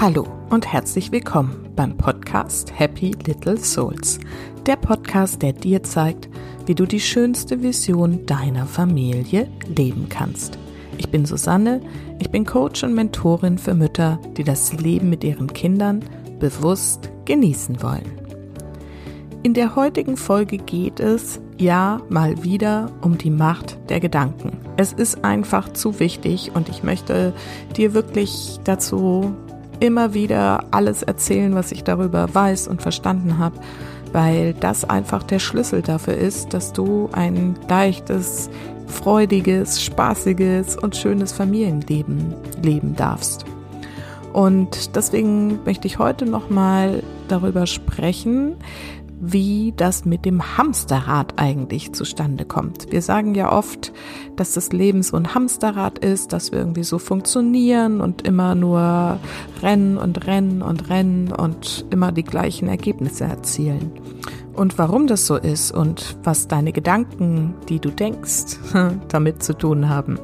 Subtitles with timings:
[0.00, 4.18] Hallo und herzlich willkommen beim Podcast Happy Little Souls.
[4.64, 6.30] Der Podcast, der dir zeigt,
[6.64, 9.46] wie du die schönste Vision deiner Familie
[9.76, 10.56] leben kannst.
[10.96, 11.82] Ich bin Susanne,
[12.18, 16.02] ich bin Coach und Mentorin für Mütter, die das Leben mit ihren Kindern
[16.38, 18.10] bewusst genießen wollen.
[19.42, 24.52] In der heutigen Folge geht es, ja, mal wieder um die Macht der Gedanken.
[24.78, 27.34] Es ist einfach zu wichtig und ich möchte
[27.76, 29.36] dir wirklich dazu
[29.80, 33.58] immer wieder alles erzählen, was ich darüber weiß und verstanden habe,
[34.12, 38.50] weil das einfach der Schlüssel dafür ist, dass du ein leichtes,
[38.86, 43.44] freudiges, spaßiges und schönes Familienleben leben darfst.
[44.32, 48.56] Und deswegen möchte ich heute nochmal darüber sprechen,
[49.20, 52.90] wie das mit dem Hamsterrad eigentlich zustande kommt.
[52.90, 53.92] Wir sagen ja oft,
[54.36, 59.18] dass das Leben so ein Hamsterrad ist, dass wir irgendwie so funktionieren und immer nur
[59.62, 63.92] rennen und rennen und rennen und immer die gleichen Ergebnisse erzielen.
[64.54, 68.58] Und warum das so ist und was deine Gedanken, die du denkst,
[69.08, 70.18] damit zu tun haben,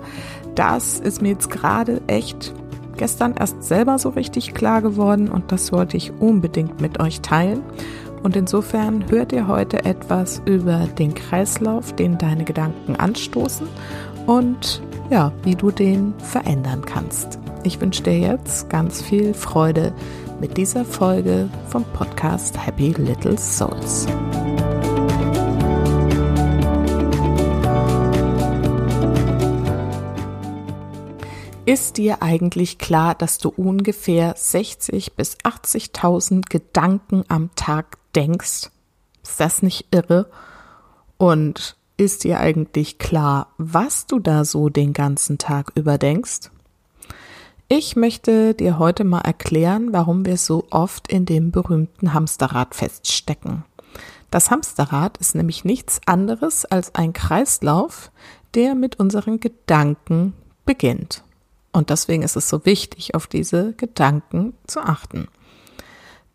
[0.54, 2.54] das ist mir jetzt gerade echt
[2.96, 7.62] gestern erst selber so richtig klar geworden und das wollte ich unbedingt mit euch teilen.
[8.22, 13.68] Und insofern hört ihr heute etwas über den Kreislauf, den deine Gedanken anstoßen
[14.26, 17.38] und ja, wie du den verändern kannst.
[17.62, 19.92] Ich wünsche dir jetzt ganz viel Freude
[20.40, 24.06] mit dieser Folge vom Podcast Happy Little Souls.
[31.64, 38.70] Ist dir eigentlich klar, dass du ungefähr 60 bis 80.000 Gedanken am Tag denkst.
[39.22, 40.30] Ist das nicht irre?
[41.18, 46.50] Und ist dir eigentlich klar, was du da so den ganzen Tag überdenkst?
[47.68, 53.64] Ich möchte dir heute mal erklären, warum wir so oft in dem berühmten Hamsterrad feststecken.
[54.30, 58.12] Das Hamsterrad ist nämlich nichts anderes als ein Kreislauf,
[58.54, 61.24] der mit unseren Gedanken beginnt.
[61.72, 65.28] Und deswegen ist es so wichtig, auf diese Gedanken zu achten.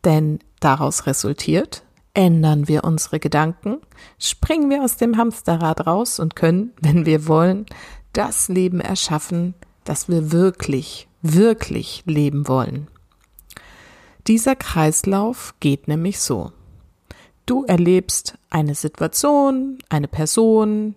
[0.04, 1.84] Denn daraus resultiert,
[2.14, 3.80] ändern wir unsere Gedanken,
[4.18, 7.66] springen wir aus dem Hamsterrad raus und können, wenn wir wollen,
[8.14, 12.88] das Leben erschaffen, das wir wirklich, wirklich leben wollen.
[14.28, 16.52] Dieser Kreislauf geht nämlich so.
[17.46, 20.96] Du erlebst eine Situation, eine Person,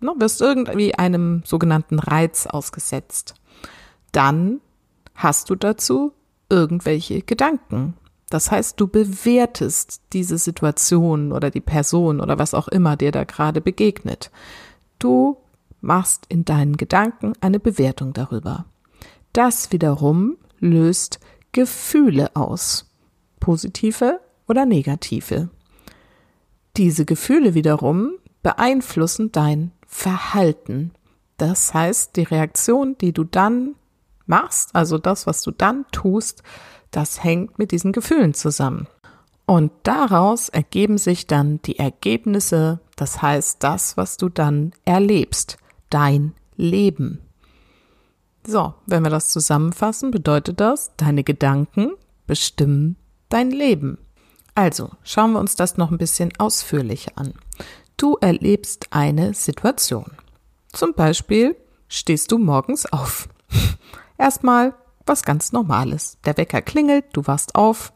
[0.00, 3.34] wirst irgendwie einem sogenannten Reiz ausgesetzt.
[4.12, 4.60] Dann
[5.14, 6.12] hast du dazu
[6.48, 7.94] irgendwelche Gedanken,
[8.28, 13.24] das heißt, du bewertest diese Situation oder die Person oder was auch immer dir da
[13.24, 14.30] gerade begegnet.
[14.98, 15.36] Du
[15.80, 18.64] machst in deinen Gedanken eine Bewertung darüber.
[19.32, 21.20] Das wiederum löst
[21.52, 22.90] Gefühle aus,
[23.38, 25.50] positive oder negative.
[26.76, 28.12] Diese Gefühle wiederum
[28.42, 30.92] beeinflussen dein Verhalten.
[31.36, 33.76] Das heißt, die Reaktion, die du dann
[34.26, 36.42] machst, also das, was du dann tust,
[36.90, 38.86] das hängt mit diesen Gefühlen zusammen.
[39.46, 45.58] Und daraus ergeben sich dann die Ergebnisse, das heißt das, was du dann erlebst,
[45.88, 47.20] dein Leben.
[48.44, 51.92] So, wenn wir das zusammenfassen, bedeutet das, deine Gedanken
[52.26, 52.96] bestimmen
[53.28, 53.98] dein Leben.
[54.54, 57.34] Also, schauen wir uns das noch ein bisschen ausführlicher an.
[57.96, 60.12] Du erlebst eine Situation.
[60.72, 61.56] Zum Beispiel
[61.88, 63.28] stehst du morgens auf.
[64.18, 64.74] Erstmal
[65.06, 66.18] was ganz Normales.
[66.24, 67.92] Der Wecker klingelt, du wachst auf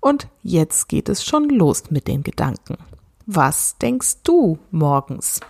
[0.00, 2.76] und jetzt geht es schon los mit den Gedanken.
[3.26, 5.40] Was denkst du morgens?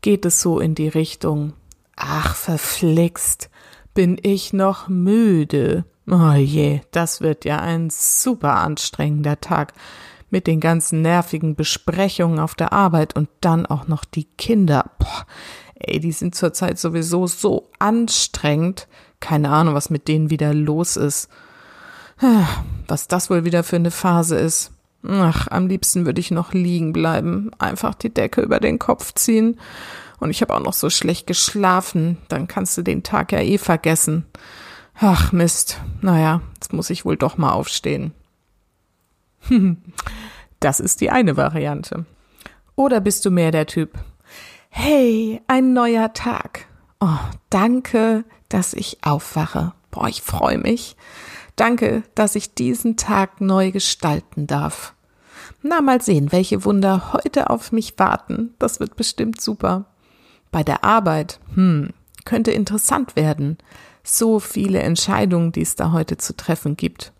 [0.00, 1.52] Geht es so in die Richtung,
[1.96, 3.50] ach verflixt,
[3.94, 5.84] bin ich noch müde?
[6.10, 9.74] Oh je, das wird ja ein super anstrengender Tag
[10.30, 14.90] mit den ganzen nervigen Besprechungen auf der Arbeit und dann auch noch die Kinder.
[14.98, 15.26] Boah,
[15.74, 18.88] ey, die sind zurzeit sowieso so anstrengend.
[19.22, 21.30] Keine Ahnung, was mit denen wieder los ist.
[22.88, 24.72] Was das wohl wieder für eine Phase ist.
[25.08, 29.58] Ach, am liebsten würde ich noch liegen bleiben, einfach die Decke über den Kopf ziehen.
[30.18, 33.58] Und ich habe auch noch so schlecht geschlafen, dann kannst du den Tag ja eh
[33.58, 34.26] vergessen.
[35.00, 38.12] Ach Mist, naja, jetzt muss ich wohl doch mal aufstehen.
[40.60, 42.06] Das ist die eine Variante.
[42.76, 43.98] Oder bist du mehr der Typ?
[44.68, 46.66] Hey, ein neuer Tag.
[47.00, 47.18] Oh,
[47.50, 48.22] danke,
[48.52, 49.72] dass ich aufwache.
[49.90, 50.96] Boah, ich freue mich.
[51.56, 54.94] Danke, dass ich diesen Tag neu gestalten darf.
[55.62, 58.54] Na, mal sehen, welche Wunder heute auf mich warten.
[58.58, 59.86] Das wird bestimmt super.
[60.50, 61.90] Bei der Arbeit, hm,
[62.24, 63.58] könnte interessant werden.
[64.02, 67.12] So viele Entscheidungen, die es da heute zu treffen gibt.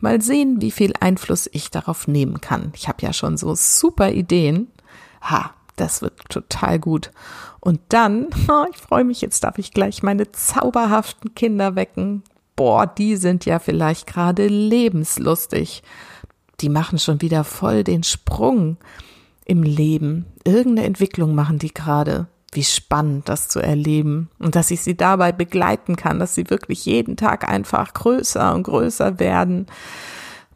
[0.00, 2.72] Mal sehen, wie viel Einfluss ich darauf nehmen kann.
[2.74, 4.68] Ich habe ja schon so super Ideen.
[5.20, 7.10] Ha, das wird total gut.
[7.60, 8.28] Und dann,
[8.70, 12.22] ich freue mich, jetzt darf ich gleich meine zauberhaften Kinder wecken.
[12.56, 15.82] Boah, die sind ja vielleicht gerade lebenslustig.
[16.60, 18.76] Die machen schon wieder voll den Sprung
[19.44, 20.26] im Leben.
[20.44, 22.26] Irgendeine Entwicklung machen die gerade.
[22.52, 26.84] Wie spannend, das zu erleben und dass ich sie dabei begleiten kann, dass sie wirklich
[26.84, 29.66] jeden Tag einfach größer und größer werden.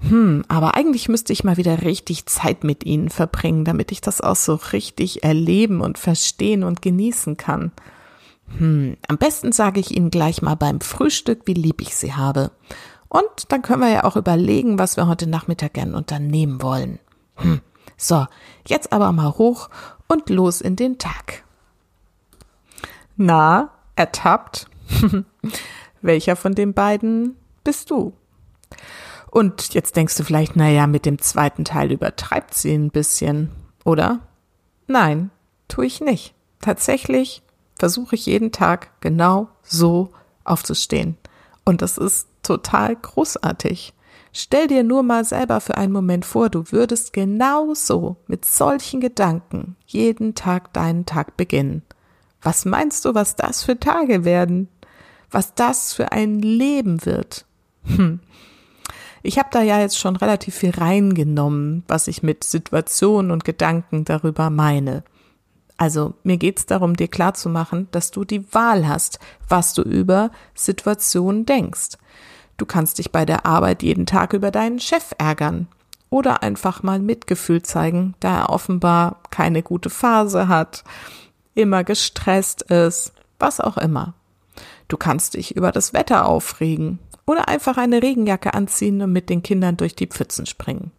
[0.00, 4.20] Hm, aber eigentlich müsste ich mal wieder richtig Zeit mit ihnen verbringen, damit ich das
[4.20, 7.72] auch so richtig erleben und verstehen und genießen kann.
[8.58, 12.50] Hm, am besten sage ich ihnen gleich mal beim Frühstück, wie lieb ich sie habe.
[13.08, 16.98] Und dann können wir ja auch überlegen, was wir heute Nachmittag gern unternehmen wollen.
[17.36, 17.60] Hm,
[17.96, 18.26] so,
[18.66, 19.70] jetzt aber mal hoch
[20.08, 21.44] und los in den Tag.
[23.16, 24.68] Na, ertappt?
[26.02, 28.12] Welcher von den beiden bist du?
[29.34, 33.50] Und jetzt denkst du vielleicht, naja, mit dem zweiten Teil übertreibt sie ein bisschen,
[33.84, 34.20] oder?
[34.86, 35.32] Nein,
[35.66, 36.34] tue ich nicht.
[36.60, 37.42] Tatsächlich
[37.76, 40.10] versuche ich jeden Tag genau so
[40.44, 41.16] aufzustehen.
[41.64, 43.92] Und das ist total großartig.
[44.32, 49.74] Stell dir nur mal selber für einen Moment vor, du würdest genauso mit solchen Gedanken
[49.84, 51.82] jeden Tag deinen Tag beginnen.
[52.40, 54.68] Was meinst du, was das für Tage werden?
[55.28, 57.46] Was das für ein Leben wird?
[57.82, 58.20] Hm.
[59.26, 64.04] Ich habe da ja jetzt schon relativ viel reingenommen, was ich mit Situationen und Gedanken
[64.04, 65.02] darüber meine.
[65.78, 69.18] Also mir geht's darum, dir klarzumachen, dass du die Wahl hast,
[69.48, 71.96] was du über Situationen denkst.
[72.58, 75.68] Du kannst dich bei der Arbeit jeden Tag über deinen Chef ärgern
[76.10, 80.84] oder einfach mal Mitgefühl zeigen, da er offenbar keine gute Phase hat
[81.54, 84.12] immer gestresst ist, was auch immer.
[84.88, 89.42] Du kannst dich über das Wetter aufregen oder einfach eine Regenjacke anziehen und mit den
[89.42, 90.92] Kindern durch die Pfützen springen.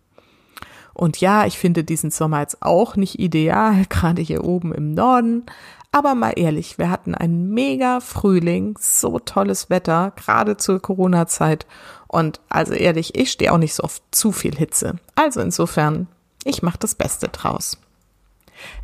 [0.94, 5.46] Und ja, ich finde diesen Sommer jetzt auch nicht ideal, gerade hier oben im Norden.
[5.92, 11.66] Aber mal ehrlich, wir hatten einen mega Frühling, so tolles Wetter, gerade zur Corona-Zeit.
[12.08, 14.96] Und also ehrlich, ich stehe auch nicht so auf zu viel Hitze.
[15.16, 16.08] Also insofern,
[16.44, 17.78] ich mache das Beste draus.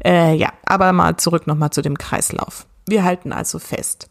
[0.03, 2.65] Äh, ja, aber mal zurück nochmal zu dem Kreislauf.
[2.87, 4.10] Wir halten also fest.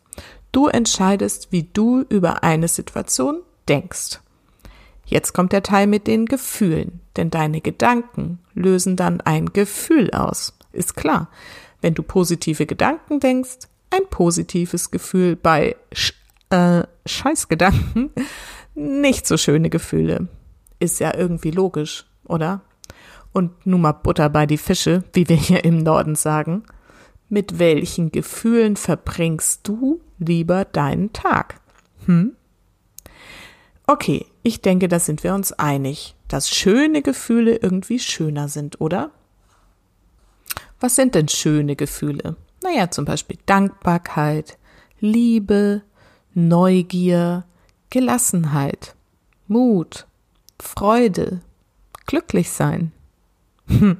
[0.52, 4.20] Du entscheidest, wie du über eine Situation denkst.
[5.04, 10.56] Jetzt kommt der Teil mit den Gefühlen, denn deine Gedanken lösen dann ein Gefühl aus.
[10.72, 11.28] Ist klar.
[11.80, 13.58] Wenn du positive Gedanken denkst,
[13.90, 16.14] ein positives Gefühl bei Sch
[16.50, 18.10] äh, Scheißgedanken,
[18.74, 20.28] nicht so schöne Gefühle.
[20.78, 22.62] Ist ja irgendwie logisch, oder?
[23.32, 26.64] Und nun mal Butter bei die Fische, wie wir hier im Norden sagen.
[27.30, 31.60] Mit welchen Gefühlen verbringst du lieber deinen Tag?
[32.06, 32.36] Hm?
[33.86, 39.12] Okay, ich denke, da sind wir uns einig, dass schöne Gefühle irgendwie schöner sind, oder?
[40.80, 42.36] Was sind denn schöne Gefühle?
[42.64, 44.58] Naja, zum Beispiel Dankbarkeit,
[44.98, 45.82] Liebe,
[46.34, 47.44] Neugier,
[47.90, 48.96] Gelassenheit,
[49.46, 50.06] Mut,
[50.60, 51.40] Freude,
[52.06, 52.92] glücklich sein.
[53.66, 53.98] Hm.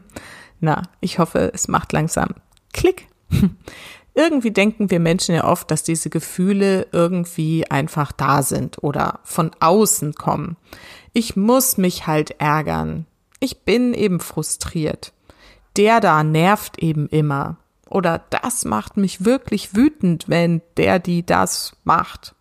[0.59, 2.35] Na, ich hoffe, es macht langsam
[2.73, 3.10] Klick.
[4.15, 9.52] Irgendwie denken wir Menschen ja oft, dass diese Gefühle irgendwie einfach da sind oder von
[9.61, 10.57] außen kommen.
[11.12, 13.07] Ich muss mich halt ärgern.
[13.38, 15.12] Ich bin eben frustriert.
[15.76, 17.57] Der da nervt eben immer.
[17.88, 22.35] Oder das macht mich wirklich wütend, wenn der die das macht.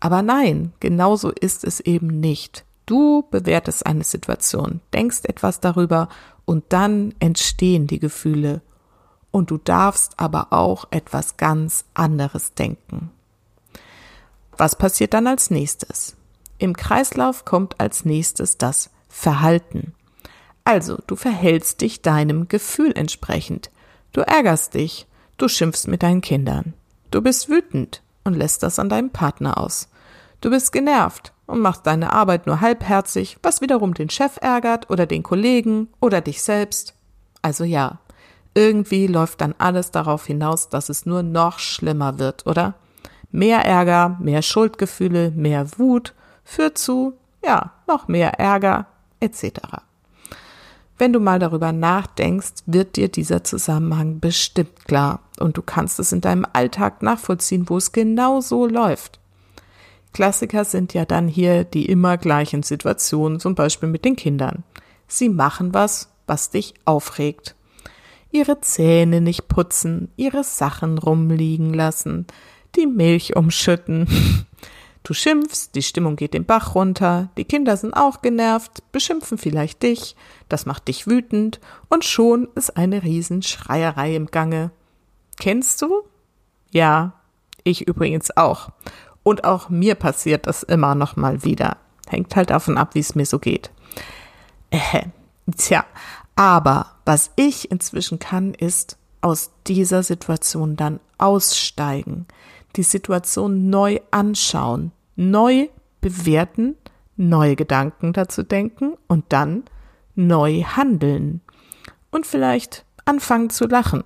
[0.00, 2.64] Aber nein, genauso ist es eben nicht.
[2.86, 6.08] Du bewertest eine Situation, denkst etwas darüber
[6.44, 8.62] und dann entstehen die Gefühle.
[9.32, 13.10] Und du darfst aber auch etwas ganz anderes denken.
[14.56, 16.14] Was passiert dann als nächstes?
[16.58, 19.94] Im Kreislauf kommt als nächstes das Verhalten.
[20.64, 23.70] Also, du verhältst dich deinem Gefühl entsprechend.
[24.12, 25.08] Du ärgerst dich,
[25.38, 26.74] du schimpfst mit deinen Kindern.
[27.10, 29.88] Du bist wütend und lässt das an deinem Partner aus.
[30.40, 35.06] Du bist genervt und machst deine Arbeit nur halbherzig, was wiederum den Chef ärgert oder
[35.06, 36.94] den Kollegen oder dich selbst.
[37.42, 37.98] Also ja,
[38.54, 42.74] irgendwie läuft dann alles darauf hinaus, dass es nur noch schlimmer wird, oder?
[43.30, 48.86] Mehr Ärger, mehr Schuldgefühle, mehr Wut führt zu, ja, noch mehr Ärger,
[49.20, 49.52] etc.
[50.98, 56.12] Wenn du mal darüber nachdenkst, wird dir dieser Zusammenhang bestimmt klar und du kannst es
[56.12, 59.18] in deinem Alltag nachvollziehen, wo es genau so läuft.
[60.12, 64.62] Klassiker sind ja dann hier die immer gleichen Situationen, zum Beispiel mit den Kindern.
[65.08, 67.54] Sie machen was, was dich aufregt.
[68.32, 72.26] Ihre Zähne nicht putzen, ihre Sachen rumliegen lassen,
[72.74, 74.08] die Milch umschütten,
[75.02, 79.82] Du schimpfst, die Stimmung geht den Bach runter, die Kinder sind auch genervt, beschimpfen vielleicht
[79.82, 80.14] dich,
[80.48, 84.70] das macht dich wütend und schon ist eine Riesenschreierei im Gange.
[85.40, 86.02] Kennst du?
[86.70, 87.14] Ja,
[87.64, 88.70] ich übrigens auch.
[89.24, 91.78] Und auch mir passiert das immer noch mal wieder.
[92.08, 93.70] Hängt halt davon ab, wie es mir so geht.
[94.70, 95.06] Äh,
[95.56, 95.84] tja,
[96.36, 102.26] aber was ich inzwischen kann, ist aus dieser Situation dann aussteigen,
[102.76, 105.68] die Situation neu anschauen, neu
[106.00, 106.76] bewerten,
[107.16, 109.64] neue Gedanken dazu denken und dann
[110.14, 111.40] neu handeln.
[112.10, 114.04] Und vielleicht anfangen zu lachen.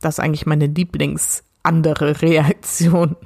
[0.00, 3.16] Das ist eigentlich meine Lieblings andere Reaktion.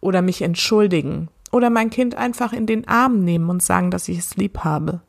[0.00, 1.28] Oder mich entschuldigen.
[1.52, 5.00] Oder mein Kind einfach in den Arm nehmen und sagen, dass ich es lieb habe.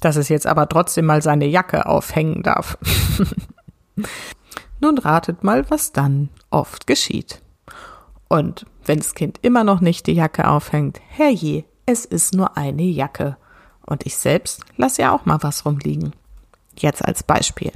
[0.00, 2.78] Dass es jetzt aber trotzdem mal seine Jacke aufhängen darf.
[4.80, 7.40] Nun ratet mal, was dann oft geschieht.
[8.28, 12.84] Und wenn das Kind immer noch nicht die Jacke aufhängt, herrje, es ist nur eine
[12.84, 13.36] Jacke.
[13.84, 16.14] Und ich selbst lasse ja auch mal was rumliegen.
[16.78, 17.72] Jetzt als Beispiel.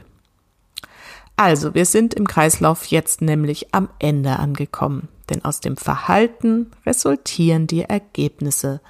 [1.37, 7.67] Also, wir sind im Kreislauf jetzt nämlich am Ende angekommen, denn aus dem Verhalten resultieren
[7.67, 8.81] die Ergebnisse.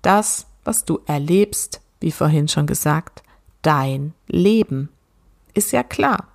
[0.00, 3.22] Das, was du erlebst, wie vorhin schon gesagt,
[3.62, 4.88] dein Leben.
[5.54, 6.28] Ist ja klar.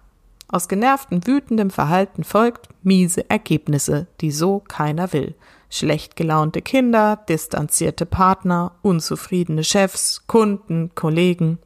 [0.49, 5.35] Aus genervten, wütendem Verhalten folgt miese Ergebnisse, die so keiner will.
[5.69, 11.59] Schlecht gelaunte Kinder, distanzierte Partner, unzufriedene Chefs, Kunden, Kollegen.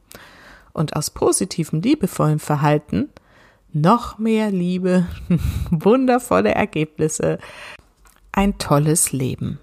[0.74, 3.10] Und aus positivem, liebevollem Verhalten
[3.74, 5.08] noch mehr Liebe,
[5.70, 7.38] wundervolle Ergebnisse,
[8.32, 9.60] ein tolles Leben.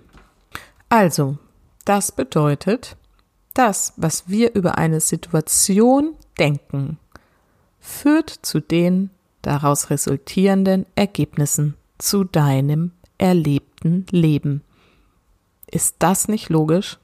[0.88, 1.38] Also,
[1.84, 2.96] das bedeutet,
[3.54, 6.98] das, was wir über eine Situation denken,
[7.80, 9.10] führt zu den
[9.42, 14.62] daraus resultierenden Ergebnissen, zu deinem erlebten Leben.
[15.70, 16.98] Ist das nicht logisch?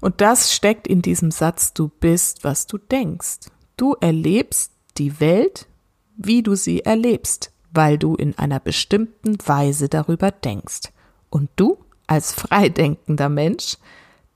[0.00, 3.50] Und das steckt in diesem Satz, du bist, was du denkst.
[3.76, 5.66] Du erlebst die Welt,
[6.16, 10.92] wie du sie erlebst, weil du in einer bestimmten Weise darüber denkst.
[11.30, 13.76] Und du als freidenkender Mensch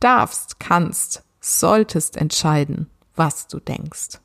[0.00, 4.20] darfst, kannst, solltest entscheiden, was du denkst.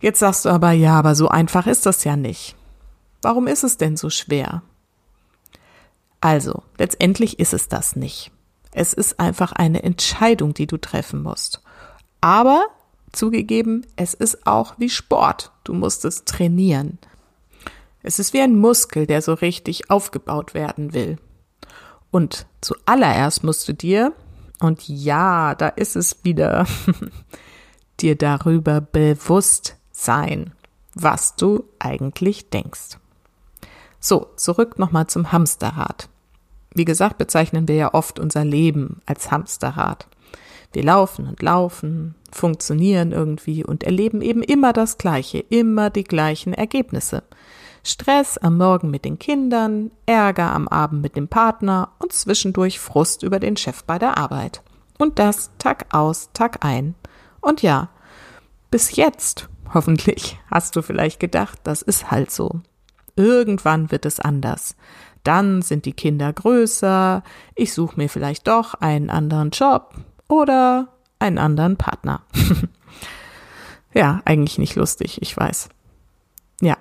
[0.00, 2.56] Jetzt sagst du aber, ja, aber so einfach ist das ja nicht.
[3.22, 4.62] Warum ist es denn so schwer?
[6.20, 8.30] Also, letztendlich ist es das nicht.
[8.72, 11.62] Es ist einfach eine Entscheidung, die du treffen musst.
[12.20, 12.66] Aber
[13.14, 15.52] Zugegeben, es ist auch wie Sport.
[15.62, 16.98] Du musst es trainieren.
[18.02, 21.18] Es ist wie ein Muskel, der so richtig aufgebaut werden will.
[22.14, 24.12] Und zuallererst musst du dir,
[24.60, 26.64] und ja, da ist es wieder,
[28.00, 30.52] dir darüber bewusst sein,
[30.94, 32.98] was du eigentlich denkst.
[33.98, 36.08] So, zurück nochmal zum Hamsterrad.
[36.72, 40.06] Wie gesagt, bezeichnen wir ja oft unser Leben als Hamsterrad.
[40.72, 46.54] Wir laufen und laufen, funktionieren irgendwie und erleben eben immer das Gleiche, immer die gleichen
[46.54, 47.24] Ergebnisse.
[47.86, 53.22] Stress am Morgen mit den Kindern, Ärger am Abend mit dem Partner und zwischendurch Frust
[53.22, 54.62] über den Chef bei der Arbeit.
[54.98, 56.94] Und das Tag aus, Tag ein.
[57.42, 57.90] Und ja,
[58.70, 62.62] bis jetzt, hoffentlich, hast du vielleicht gedacht, das ist halt so.
[63.16, 64.76] Irgendwann wird es anders.
[65.22, 67.22] Dann sind die Kinder größer,
[67.54, 69.94] ich suche mir vielleicht doch einen anderen Job
[70.26, 70.88] oder
[71.18, 72.22] einen anderen Partner.
[73.94, 75.68] ja, eigentlich nicht lustig, ich weiß.
[76.60, 76.76] Ja,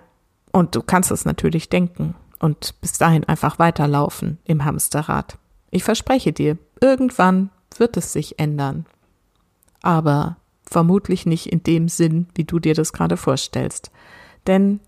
[0.53, 5.37] und du kannst es natürlich denken und bis dahin einfach weiterlaufen im Hamsterrad.
[5.71, 8.85] Ich verspreche dir, irgendwann wird es sich ändern.
[9.81, 13.91] Aber vermutlich nicht in dem Sinn, wie du dir das gerade vorstellst.
[14.47, 14.79] Denn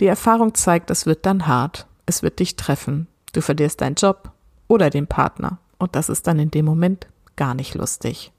[0.00, 1.86] die Erfahrung zeigt, es wird dann hart.
[2.06, 3.06] Es wird dich treffen.
[3.32, 4.32] Du verlierst deinen Job
[4.66, 5.58] oder den Partner.
[5.78, 8.32] Und das ist dann in dem Moment gar nicht lustig.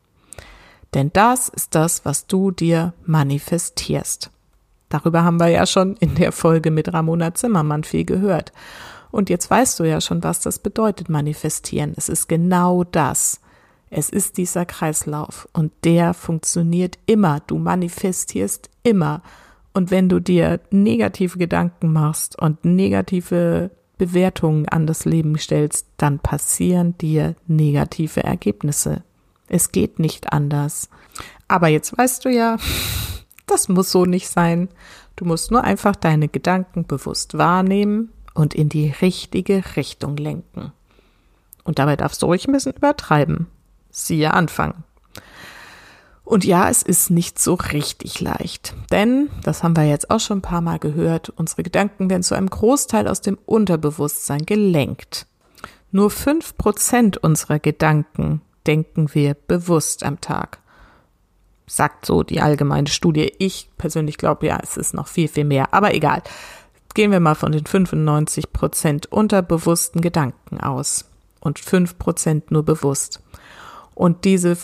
[0.94, 4.32] Denn das ist das, was du dir manifestierst.
[4.90, 8.52] Darüber haben wir ja schon in der Folge mit Ramona Zimmermann viel gehört.
[9.12, 11.94] Und jetzt weißt du ja schon, was das bedeutet, manifestieren.
[11.96, 13.42] Es ist genau das.
[13.90, 17.40] Es ist dieser Kreislauf und der funktioniert immer.
[17.48, 19.22] Du manifestierst immer.
[19.74, 26.20] Und wenn du dir negative Gedanken machst und negative Bewertungen an das Leben stellst, dann
[26.20, 29.04] passieren dir negative Ergebnisse.
[29.48, 30.90] Es geht nicht anders.
[31.48, 32.58] Aber jetzt weißt du ja,
[33.48, 34.70] das muss so nicht sein.
[35.16, 40.72] Du musst nur einfach deine Gedanken bewusst wahrnehmen und in die richtige Richtung lenken.
[41.64, 43.48] Und dabei darfst du ruhig ein bisschen übertreiben.
[43.90, 44.84] Siehe Anfang.
[46.24, 48.76] Und ja, es ist nicht so richtig leicht.
[48.92, 52.36] Denn, das haben wir jetzt auch schon ein paar Mal gehört, unsere Gedanken werden zu
[52.36, 55.26] einem Großteil aus dem Unterbewusstsein gelenkt.
[55.92, 60.60] Nur fünf Prozent unserer Gedanken denken wir bewusst am Tag.
[61.68, 63.34] Sagt so die allgemeine Studie.
[63.38, 65.74] Ich persönlich glaube ja, es ist noch viel, viel mehr.
[65.74, 66.24] Aber egal.
[66.94, 71.06] Gehen wir mal von den 95 Prozent unterbewussten Gedanken aus
[71.42, 73.22] und fünf Prozent nur bewusst.
[73.94, 74.58] Und diese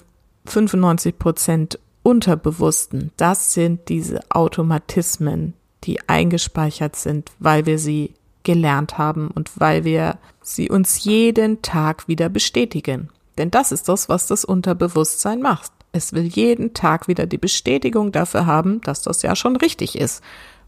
[0.46, 5.54] 95 Prozent Unterbewussten, das sind diese Automatismen,
[5.86, 12.08] die eingespeichert sind, weil wir sie gelernt haben und weil wir sie uns jeden Tag
[12.08, 13.10] wieder bestätigen.
[13.38, 15.72] Denn das ist das, was das Unterbewusstsein macht.
[15.94, 20.24] Es will jeden Tag wieder die Bestätigung dafür haben, dass das ja schon richtig ist,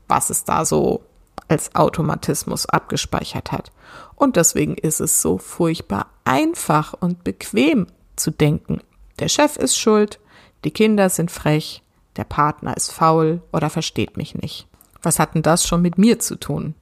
[0.07, 1.03] was es da so
[1.47, 3.71] als Automatismus abgespeichert hat.
[4.15, 8.81] Und deswegen ist es so furchtbar einfach und bequem zu denken,
[9.19, 10.19] der Chef ist schuld,
[10.63, 11.81] die Kinder sind frech,
[12.17, 14.67] der Partner ist faul oder versteht mich nicht.
[15.01, 16.75] Was hat denn das schon mit mir zu tun?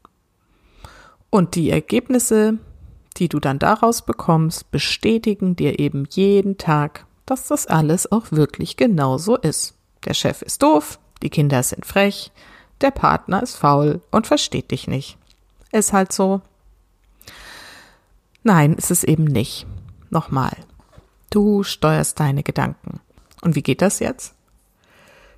[1.29, 2.57] Und die Ergebnisse,
[3.17, 8.77] die du dann daraus bekommst, bestätigen dir eben jeden Tag, dass das alles auch wirklich
[8.77, 9.75] genau so ist.
[10.05, 12.31] Der Chef ist doof, die Kinder sind frech,
[12.81, 15.17] der Partner ist faul und versteht dich nicht.
[15.71, 16.41] Ist halt so.
[18.43, 19.65] Nein, ist es eben nicht.
[20.09, 20.55] Nochmal.
[21.29, 22.99] Du steuerst deine Gedanken.
[23.41, 24.35] Und wie geht das jetzt?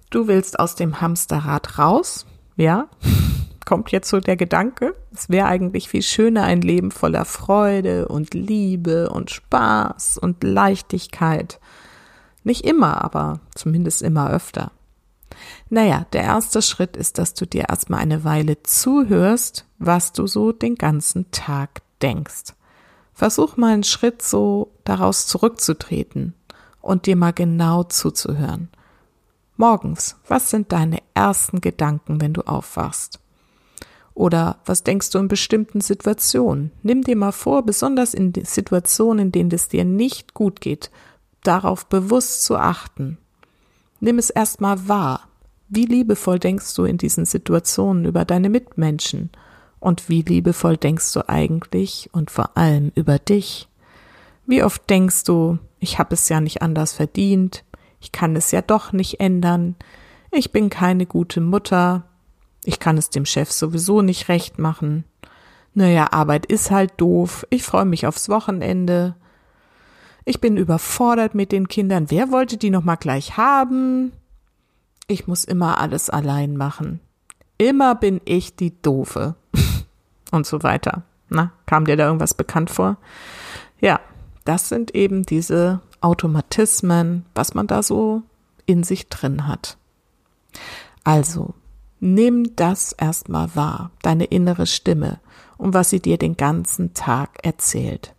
[0.10, 2.25] Du willst aus dem Hamsterrad raus,
[2.56, 2.88] ja?
[3.66, 8.36] Kommt jetzt so der Gedanke, es wäre eigentlich viel schöner ein Leben voller Freude und
[8.36, 11.60] Liebe und Spaß und Leichtigkeit.
[12.44, 14.72] Nicht immer, aber zumindest immer öfter.
[15.70, 20.52] Naja, der erste Schritt ist, dass du dir erstmal eine Weile zuhörst, was du so
[20.52, 22.54] den ganzen Tag denkst.
[23.14, 26.36] Versuch mal einen Schritt so daraus zurückzutreten
[26.82, 28.70] und dir mal genau zuzuhören.
[29.58, 33.20] Morgens, was sind deine ersten Gedanken, wenn du aufwachst?
[34.16, 36.72] Oder was denkst du in bestimmten Situationen?
[36.82, 40.90] Nimm dir mal vor, besonders in Situationen, in denen es dir nicht gut geht,
[41.44, 43.18] darauf bewusst zu achten.
[44.00, 45.28] Nimm es erstmal wahr.
[45.68, 49.32] Wie liebevoll denkst du in diesen Situationen über deine Mitmenschen?
[49.82, 53.68] Und wie liebevoll denkst du eigentlich und vor allem über dich?
[54.46, 57.66] Wie oft denkst du, ich habe es ja nicht anders verdient,
[58.00, 59.75] ich kann es ja doch nicht ändern,
[60.32, 62.06] ich bin keine gute Mutter,
[62.66, 65.06] ich kann es dem Chef sowieso nicht recht machen.
[65.74, 69.16] Naja, Arbeit ist halt doof, ich freue mich aufs Wochenende.
[70.24, 74.12] Ich bin überfordert mit den Kindern, wer wollte die noch mal gleich haben?
[75.08, 77.00] Ich muss immer alles allein machen.
[77.58, 79.36] Immer bin ich die Doofe.
[80.32, 81.04] Und so weiter.
[81.30, 82.98] Na, kam dir da irgendwas bekannt vor?
[83.80, 84.00] Ja,
[84.46, 88.24] das sind eben diese Automatismen, was man da so
[88.66, 89.78] in sich drin hat.
[91.04, 91.54] Also,
[92.00, 95.20] nimm das erstmal wahr, deine innere Stimme
[95.58, 98.14] und was sie dir den ganzen Tag erzählt.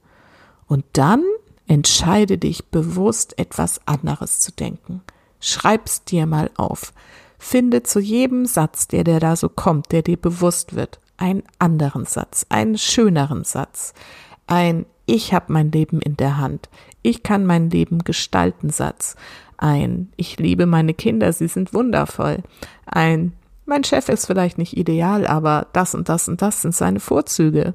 [0.67, 1.23] Und dann
[1.67, 5.03] entscheide dich bewusst etwas anderes zu denken.
[5.41, 6.93] Schreib's dir mal auf.
[7.39, 12.07] Finde zu jedem Satz, der dir da so kommt, der dir bewusst wird, einen anderen
[12.07, 13.95] Satz, einen schöneren Satz,
[14.47, 16.69] ein ich habe mein Leben in der Hand.
[17.03, 19.15] Ich kann mein Leben gestalten Satz.
[19.57, 22.43] Ein Ich liebe meine Kinder, sie sind wundervoll.
[22.85, 23.33] Ein
[23.67, 27.75] Mein Chef ist vielleicht nicht ideal, aber das und das und das sind seine Vorzüge.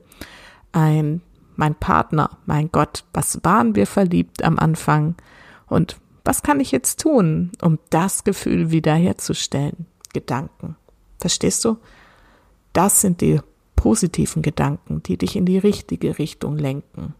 [0.71, 1.21] Ein
[1.57, 5.15] Mein Partner, mein Gott, was waren wir verliebt am Anfang?
[5.67, 9.85] Und was kann ich jetzt tun, um das Gefühl wiederherzustellen?
[10.13, 10.75] Gedanken.
[11.19, 11.77] Verstehst du?
[12.73, 13.39] Das sind die
[13.75, 17.15] positiven Gedanken, die dich in die richtige Richtung lenken.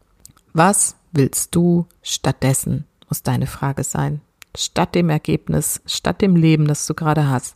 [0.53, 4.21] Was willst du stattdessen, muss deine Frage sein.
[4.55, 7.55] Statt dem Ergebnis, statt dem Leben, das du gerade hast.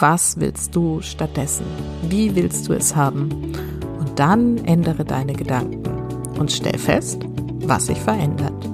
[0.00, 1.66] Was willst du stattdessen?
[2.08, 3.30] Wie willst du es haben?
[4.00, 5.84] Und dann ändere deine Gedanken
[6.36, 7.22] und stell fest,
[7.60, 8.68] was sich verändert.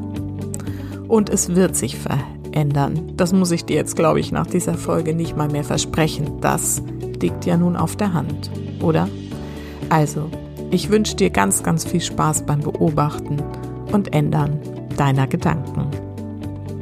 [1.09, 3.13] Und es wird sich verändern.
[3.17, 6.41] Das muss ich dir jetzt, glaube ich, nach dieser Folge nicht mal mehr versprechen.
[6.41, 6.83] Das
[7.21, 9.07] liegt ja nun auf der Hand, oder?
[9.91, 10.31] Also,
[10.71, 13.43] ich wünsche dir ganz, ganz viel Spaß beim Beobachten
[13.93, 14.59] und Ändern
[14.97, 15.89] deiner Gedanken.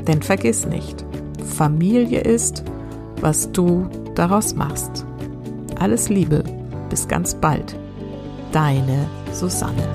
[0.06, 1.04] Denn vergiss nicht,
[1.44, 2.62] Familie ist,
[3.20, 5.06] was du daraus machst.
[5.78, 6.42] Alles Liebe,
[6.90, 7.76] bis ganz bald.
[8.50, 9.86] Deine Susanne.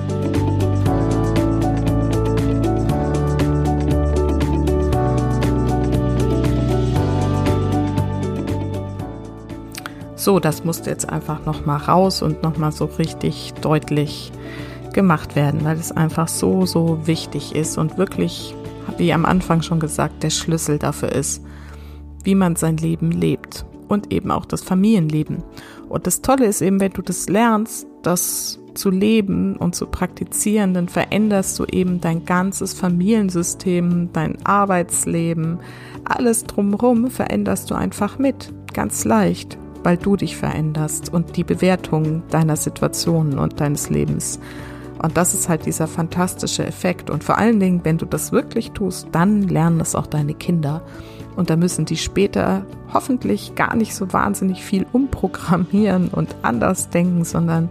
[10.16, 14.32] So, das musste jetzt einfach noch mal raus und noch mal so richtig deutlich
[14.94, 18.54] gemacht werden, weil es einfach so, so wichtig ist und wirklich,
[18.96, 21.44] wie am Anfang schon gesagt, der Schlüssel dafür ist,
[22.22, 25.42] wie man sein Leben lebt und eben auch das Familienleben.
[25.88, 30.74] Und das Tolle ist eben, wenn du das lernst, dass zu leben und zu praktizieren,
[30.74, 35.60] dann veränderst du eben dein ganzes Familiensystem, dein Arbeitsleben,
[36.04, 42.22] alles drumherum veränderst du einfach mit, ganz leicht, weil du dich veränderst und die Bewertung
[42.30, 44.38] deiner Situationen und deines Lebens.
[45.02, 47.10] Und das ist halt dieser fantastische Effekt.
[47.10, 50.82] Und vor allen Dingen, wenn du das wirklich tust, dann lernen es auch deine Kinder.
[51.36, 57.24] Und da müssen die später hoffentlich gar nicht so wahnsinnig viel umprogrammieren und anders denken,
[57.24, 57.68] sondern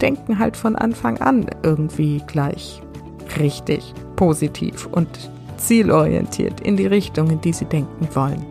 [0.00, 2.82] denken halt von Anfang an irgendwie gleich
[3.38, 5.08] richtig, positiv und
[5.56, 8.44] zielorientiert in die Richtung, in die sie denken wollen.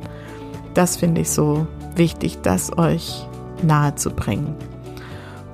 [0.73, 3.27] Das finde ich so wichtig, das euch
[3.61, 4.55] nahe zu bringen.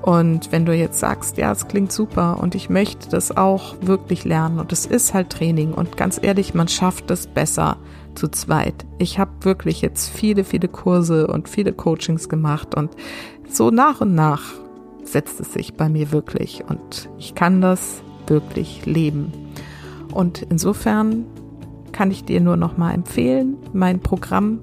[0.02, 4.24] Und wenn du jetzt sagst, ja, es klingt super und ich möchte das auch wirklich
[4.24, 7.76] lernen und es ist halt Training und ganz ehrlich, man schafft es besser
[8.18, 8.86] zu zweit.
[8.98, 12.92] Ich habe wirklich jetzt viele, viele Kurse und viele Coachings gemacht und
[13.50, 14.44] so nach und nach
[15.04, 19.32] setzt es sich bei mir wirklich und ich kann das wirklich leben.
[20.14, 21.26] Und insofern
[21.92, 24.60] kann ich dir nur noch mal empfehlen, mein Programm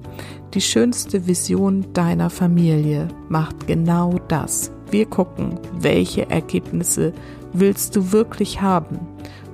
[0.53, 4.71] Die schönste Vision deiner Familie macht genau das.
[4.90, 7.12] Wir gucken, welche Ergebnisse
[7.53, 9.01] willst du wirklich haben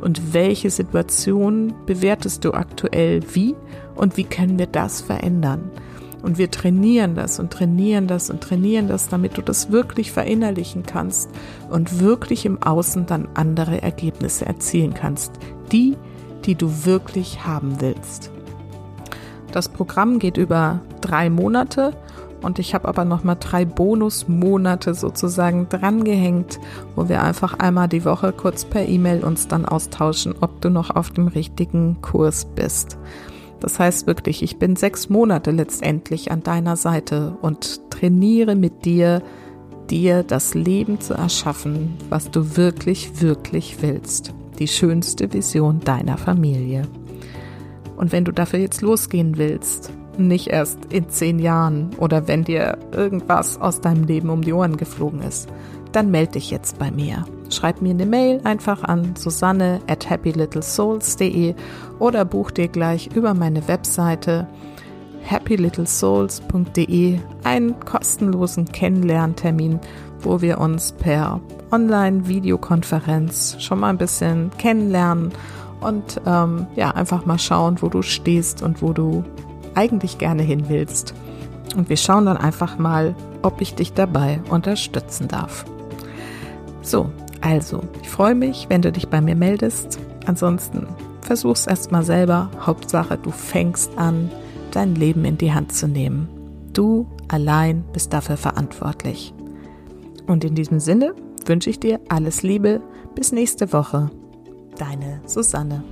[0.01, 3.55] und welche Situationen bewertest du aktuell wie
[3.95, 5.71] und wie können wir das verändern.
[6.23, 10.83] Und wir trainieren das und trainieren das und trainieren das, damit du das wirklich verinnerlichen
[10.83, 11.31] kannst
[11.71, 15.33] und wirklich im Außen dann andere Ergebnisse erzielen kannst.
[15.73, 15.97] Die,
[16.45, 18.31] die du wirklich haben willst.
[19.53, 21.95] Das Programm geht über drei Monate
[22.43, 26.59] und ich habe aber noch mal drei Bonusmonate sozusagen drangehängt,
[26.97, 30.95] wo wir einfach einmal die Woche kurz per E-Mail uns dann austauschen, ob du noch
[30.95, 32.97] auf dem richtigen Kurs bist.
[33.61, 39.23] Das heißt wirklich, ich bin sechs Monate letztendlich an deiner Seite und trainiere mit dir,
[39.91, 46.83] dir das Leben zu erschaffen, was du wirklich, wirklich willst die schönste Vision deiner Familie.
[47.97, 52.79] Und wenn du dafür jetzt losgehen willst, nicht erst in zehn Jahren oder wenn dir
[52.93, 55.49] irgendwas aus deinem Leben um die Ohren geflogen ist,
[55.93, 57.25] dann melde dich jetzt bei mir.
[57.51, 61.55] Schreib mir eine Mail einfach an susanne at happylittlesouls.de
[61.99, 64.47] oder buch dir gleich über meine Webseite
[65.29, 69.81] happylittlesouls.de einen kostenlosen Kennenlerntermin,
[70.21, 71.41] wo wir uns per
[71.73, 75.33] Online-Videokonferenz schon mal ein bisschen kennenlernen
[75.81, 79.25] und ähm, ja, einfach mal schauen, wo du stehst und wo du
[79.75, 81.15] eigentlich gerne hin willst.
[81.77, 85.65] Und wir schauen dann einfach mal, ob ich dich dabei unterstützen darf.
[86.83, 89.99] So, also, ich freue mich, wenn du dich bei mir meldest.
[90.27, 90.87] Ansonsten
[91.23, 92.51] versuch's erstmal selber.
[92.61, 94.31] Hauptsache, du fängst an,
[94.73, 96.29] dein Leben in die Hand zu nehmen.
[96.73, 99.33] Du allein bist dafür verantwortlich.
[100.27, 101.15] Und in diesem Sinne
[101.47, 102.81] wünsche ich dir alles Liebe.
[103.15, 104.11] Bis nächste Woche.
[104.79, 105.83] Deine Susanne.